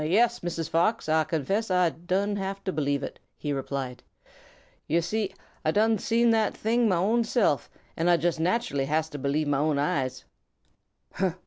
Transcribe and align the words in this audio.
"Yes, 0.03 0.39
Mrs. 0.39 0.67
Fox, 0.67 1.07
Ah 1.07 1.23
confess 1.23 1.69
Ah 1.69 1.89
done 1.89 2.35
have 2.37 2.63
to 2.63 2.71
believe 2.73 3.03
it," 3.03 3.19
he 3.37 3.53
replied. 3.53 4.01
"Yo' 4.87 4.99
see, 4.99 5.31
Ah 5.63 5.69
done 5.69 5.99
see 5.99 6.25
that 6.31 6.57
thing 6.57 6.89
mah 6.89 6.97
own 6.97 7.23
self, 7.23 7.69
and 7.95 8.09
Ah 8.09 8.17
just 8.17 8.39
naturally 8.39 8.85
has 8.85 9.09
to 9.09 9.19
believe 9.19 9.47
mah 9.47 9.59
own 9.59 9.77
eyes." 9.77 10.25